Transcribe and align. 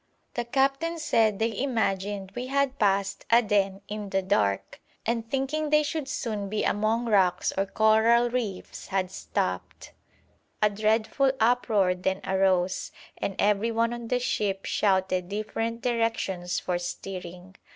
The 0.33 0.45
captain 0.45 0.97
said 0.97 1.37
they 1.37 1.61
imagined 1.61 2.31
we 2.33 2.47
had 2.47 2.79
passed 2.79 3.23
Aden 3.31 3.81
in 3.87 4.09
the 4.09 4.23
dark, 4.23 4.81
and 5.05 5.29
thinking 5.29 5.69
they 5.69 5.83
should 5.83 6.07
soon 6.09 6.49
be 6.49 6.63
among 6.63 7.05
rocks 7.05 7.53
or 7.55 7.67
coral 7.67 8.27
reefs 8.31 8.87
had 8.87 9.11
stopped; 9.11 9.91
a 10.59 10.71
dreadful 10.71 11.33
uproar 11.39 11.93
then 11.93 12.19
arose, 12.25 12.91
and 13.19 13.35
everyone 13.37 13.93
on 13.93 14.07
the 14.07 14.17
ship 14.17 14.65
shouted 14.65 15.29
different 15.29 15.83
directions 15.83 16.59
for 16.59 16.79
steering. 16.79 17.55